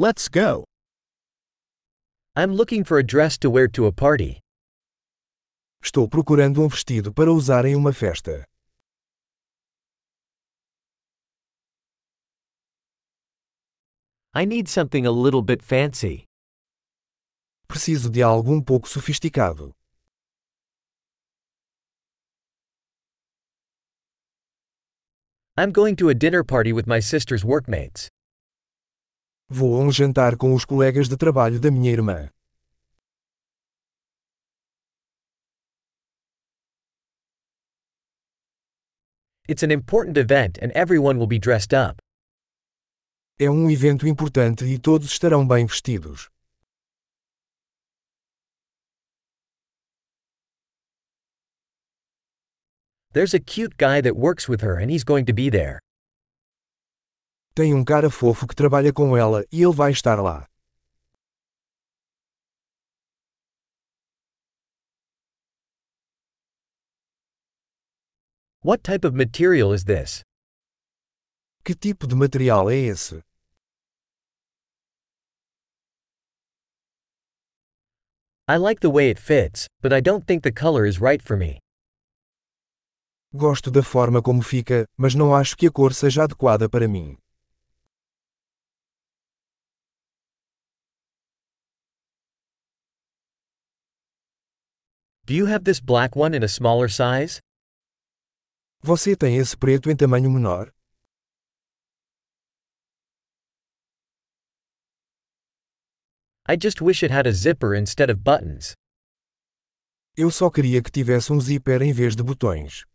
Let's 0.00 0.28
go. 0.28 0.62
I'm 2.36 2.54
looking 2.54 2.84
for 2.84 3.00
a 3.00 3.02
dress 3.02 3.36
to 3.38 3.50
wear 3.50 3.66
to 3.72 3.86
a 3.86 3.92
party. 3.92 4.38
Estou 5.82 6.08
procurando 6.08 6.62
um 6.62 6.68
vestido 6.68 7.12
para 7.12 7.32
usar 7.32 7.64
em 7.64 7.74
uma 7.74 7.92
festa. 7.92 8.44
I 14.32 14.44
need 14.44 14.68
something 14.68 15.04
a 15.04 15.10
little 15.10 15.42
bit 15.42 15.64
fancy. 15.64 16.26
Preciso 17.66 18.08
de 18.08 18.22
algo 18.22 18.52
um 18.52 18.62
pouco 18.62 18.88
sofisticado. 18.88 19.72
I'm 25.56 25.72
going 25.72 25.96
to 25.96 26.08
a 26.08 26.14
dinner 26.14 26.44
party 26.44 26.72
with 26.72 26.86
my 26.86 27.00
sister's 27.00 27.44
workmates. 27.44 28.08
Vou 29.50 29.80
a 29.80 29.82
um 29.82 29.90
jantar 29.90 30.36
com 30.36 30.54
os 30.54 30.66
colegas 30.66 31.08
de 31.08 31.16
trabalho 31.16 31.58
da 31.58 31.70
minha 31.70 31.90
irmã. 31.90 32.28
It's 39.48 39.62
an 39.62 39.72
important 39.72 40.18
event 40.18 40.58
and 40.60 40.70
everyone 40.74 41.18
will 41.18 41.26
be 41.26 41.38
dressed 41.38 41.72
up. 41.72 41.96
É 43.38 43.48
um 43.48 43.70
evento 43.70 44.06
importante 44.06 44.66
e 44.66 44.78
todos 44.78 45.08
estarão 45.08 45.48
bem 45.48 45.64
vestidos. 45.64 46.28
There's 53.14 53.32
a 53.32 53.40
cute 53.40 53.78
guy 53.78 54.02
that 54.02 54.14
works 54.14 54.46
with 54.46 54.60
her 54.60 54.78
and 54.78 54.90
he's 54.90 55.04
going 55.04 55.24
to 55.24 55.32
be 55.32 55.48
there. 55.48 55.80
Tem 57.58 57.74
um 57.74 57.84
cara 57.84 58.08
fofo 58.08 58.46
que 58.46 58.54
trabalha 58.54 58.92
com 58.92 59.16
ela 59.16 59.44
e 59.50 59.64
ele 59.64 59.74
vai 59.74 59.90
estar 59.90 60.22
lá. 60.22 60.46
What 68.64 68.84
type 68.84 69.04
of 69.04 69.16
material 69.16 69.74
is 69.74 69.82
this? 69.82 70.22
Que 71.64 71.74
tipo 71.74 72.06
de 72.06 72.14
material 72.14 72.70
é 72.70 72.76
esse? 72.76 73.24
I 78.48 78.56
like 78.56 78.80
the 78.80 78.88
way 78.88 79.10
it 79.10 79.20
fits, 79.20 79.66
but 79.82 79.92
I 79.92 80.00
don't 80.00 80.24
think 80.24 80.44
the 80.44 80.52
color 80.52 80.86
is 80.86 81.00
right 81.00 81.20
for 81.20 81.36
me. 81.36 81.58
Gosto 83.34 83.68
da 83.68 83.82
forma 83.82 84.22
como 84.22 84.42
fica, 84.42 84.86
mas 84.96 85.16
não 85.16 85.34
acho 85.34 85.56
que 85.56 85.66
a 85.66 85.72
cor 85.72 85.92
seja 85.92 86.22
adequada 86.22 86.68
para 86.68 86.86
mim. 86.86 87.18
Do 95.28 95.34
you 95.34 95.44
have 95.44 95.64
this 95.64 95.78
black 95.78 96.16
one 96.16 96.32
in 96.32 96.42
a 96.42 96.48
smaller 96.48 96.88
size? 96.88 97.38
Você 98.82 99.14
tem 99.14 99.36
esse 99.36 99.54
preto 99.54 99.90
em 99.90 99.94
tamanho 99.94 100.30
menor? 100.30 100.72
I 106.48 106.56
just 106.56 106.80
wish 106.80 107.02
it 107.02 107.10
had 107.10 107.26
a 107.26 107.32
zipper 107.32 107.74
instead 107.74 108.08
of 108.08 108.24
buttons. 108.24 108.72
Eu 110.16 110.30
só 110.30 110.48
queria 110.50 110.82
que 110.82 110.90
tivesse 110.90 111.30
um 111.30 111.38
zíper 111.38 111.82
em 111.82 111.92
vez 111.92 112.16
de 112.16 112.22
botões. 112.22 112.86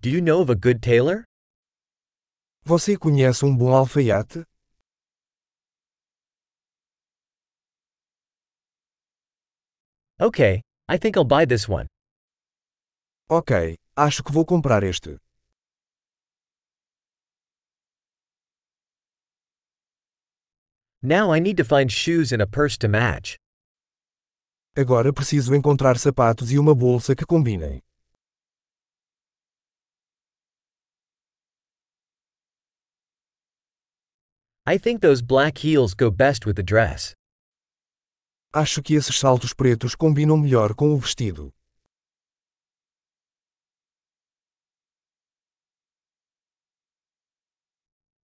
Do 0.00 0.08
you 0.08 0.20
know 0.20 0.42
of 0.42 0.50
a 0.50 0.56
good 0.56 0.80
tailor? 0.80 1.22
Você 2.64 2.98
conhece 2.98 3.44
um 3.44 3.56
bom 3.56 3.72
alfaiate? 3.72 4.49
Okay, 10.22 10.60
I 10.86 10.98
think 10.98 11.16
I'll 11.16 11.24
buy 11.24 11.46
this 11.46 11.66
one. 11.66 11.86
Ok, 13.30 13.78
acho 13.96 14.22
que 14.22 14.30
vou 14.30 14.44
comprar 14.44 14.82
este. 14.82 15.16
Now 21.02 21.32
I 21.32 21.40
need 21.40 21.56
to 21.56 21.64
find 21.64 21.90
shoes 21.90 22.32
and 22.32 22.42
a 22.42 22.46
purse 22.46 22.76
to 22.80 22.88
match. 22.88 23.36
Agora 24.76 25.10
preciso 25.10 25.54
encontrar 25.54 25.96
sapatos 25.96 26.50
e 26.52 26.58
uma 26.58 26.74
bolsa 26.74 27.16
que 27.16 27.24
combinem. 27.24 27.80
I 34.66 34.76
think 34.76 35.00
those 35.00 35.22
black 35.22 35.64
heels 35.64 35.94
go 35.94 36.10
best 36.10 36.44
with 36.44 36.56
the 36.56 36.62
dress. 36.62 37.14
Acho 38.52 38.82
que 38.82 38.94
esses 38.94 39.16
saltos 39.16 39.54
pretos 39.54 39.94
combinam 39.94 40.36
melhor 40.36 40.74
com 40.74 40.92
o 40.92 40.98
vestido. 40.98 41.52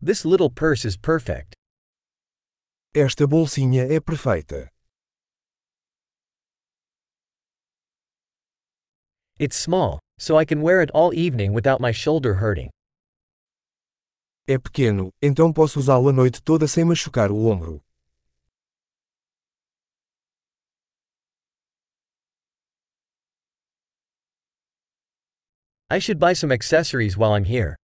This 0.00 0.24
little 0.24 0.48
purse 0.48 0.86
is 0.86 0.96
perfect. 0.96 1.56
Esta 2.94 3.26
bolsinha 3.26 3.92
é 3.92 3.98
perfeita. 3.98 4.70
It's 9.40 9.56
small, 9.56 9.98
so 10.16 10.38
I 10.38 10.44
can 10.46 10.62
wear 10.62 10.80
it 10.80 10.92
all 10.94 11.12
evening 11.12 11.52
without 11.52 11.80
my 11.80 11.92
shoulder 11.92 12.34
hurting. 12.34 12.70
É 14.46 14.58
pequeno, 14.58 15.10
então 15.20 15.52
posso 15.52 15.80
usá-lo 15.80 16.08
a 16.08 16.12
noite 16.12 16.40
toda 16.40 16.68
sem 16.68 16.84
machucar 16.84 17.32
o 17.32 17.46
ombro. 17.46 17.83
I 25.94 26.00
should 26.00 26.18
buy 26.18 26.32
some 26.32 26.50
accessories 26.52 27.16
while 27.16 27.32
I'm 27.32 27.44
here. 27.44 27.76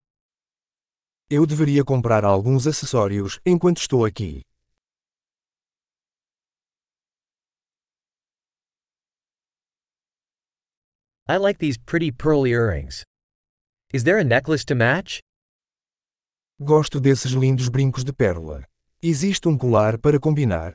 Eu 1.30 1.46
deveria 1.46 1.84
comprar 1.84 2.24
alguns 2.24 2.66
acessórios 2.66 3.38
enquanto 3.46 3.78
estou 3.78 4.04
aqui. 4.04 4.42
I 11.28 11.36
like 11.36 11.60
these 11.60 11.78
pretty 11.78 12.10
pearl 12.10 12.48
earrings. 12.48 13.04
Is 13.92 14.02
there 14.02 14.18
a 14.18 14.24
necklace 14.24 14.64
to 14.64 14.74
match? 14.74 15.20
Gosto 16.60 16.98
desses 17.00 17.30
lindos 17.30 17.68
brincos 17.68 18.02
de 18.02 18.12
pérola. 18.12 18.64
Existe 19.00 19.46
um 19.46 19.56
colar 19.56 19.96
para 20.00 20.18
combinar? 20.18 20.74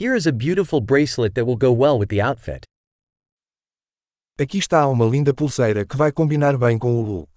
Here 0.00 0.16
is 0.16 0.26
a 0.26 0.32
beautiful 0.32 0.80
bracelet 0.80 1.34
that 1.34 1.44
will 1.44 1.58
go 1.58 1.70
well 1.70 1.98
with 1.98 2.08
the 2.08 2.22
outfit. 2.22 2.64
Aqui 4.38 4.56
está 4.56 4.88
uma 4.88 5.04
linda 5.04 5.34
pulseira 5.34 5.84
que 5.84 5.94
vai 5.94 6.10
combinar 6.10 6.56
bem 6.56 6.78
com 6.78 6.94
o 6.98 7.02
look. 7.02 7.28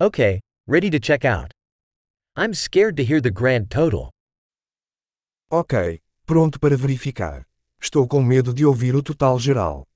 Okay, 0.00 0.40
ready 0.66 0.88
to 0.88 0.98
check 0.98 1.26
out. 1.26 1.52
I'm 2.34 2.54
scared 2.54 2.96
to 2.96 3.04
hear 3.04 3.20
the 3.20 3.30
grand 3.30 3.68
total. 3.68 4.08
Ok, 5.50 6.00
pronto 6.24 6.58
para 6.58 6.74
verificar. 6.74 7.44
Estou 7.78 8.08
com 8.08 8.22
medo 8.22 8.54
de 8.54 8.64
ouvir 8.64 8.96
o 8.96 9.02
total 9.02 9.38
geral. 9.38 9.87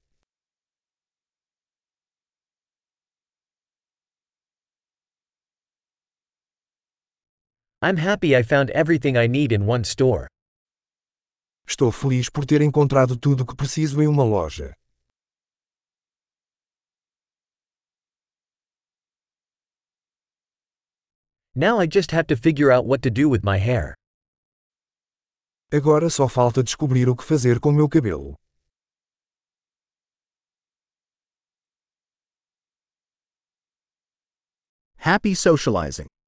I'm 7.84 7.96
happy 7.96 8.36
I 8.36 8.44
found 8.44 8.70
everything 8.70 9.16
I 9.16 9.26
need 9.26 9.50
in 9.50 9.66
one 9.66 9.82
store. 9.82 10.28
Estou 11.66 11.90
feliz 11.90 12.30
por 12.30 12.46
ter 12.46 12.62
encontrado 12.62 13.16
tudo 13.16 13.42
o 13.42 13.46
que 13.46 13.56
preciso 13.56 14.00
em 14.00 14.06
uma 14.06 14.22
loja. 14.22 14.72
Now 21.56 21.80
I 21.80 21.88
just 21.88 22.12
have 22.12 22.28
to 22.28 22.36
figure 22.36 22.70
out 22.70 22.86
what 22.86 23.02
to 23.02 23.10
do 23.10 23.28
with 23.28 23.42
my 23.42 23.58
hair. 23.58 23.94
Agora 25.72 26.08
só 26.08 26.28
falta 26.28 26.62
descobrir 26.62 27.08
o 27.08 27.16
que 27.16 27.24
fazer 27.24 27.58
com 27.58 27.72
meu 27.72 27.88
cabelo. 27.88 28.36
Happy 34.98 35.34
socializing. 35.34 36.12